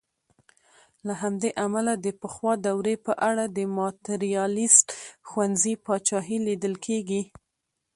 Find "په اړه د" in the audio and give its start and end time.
3.05-3.59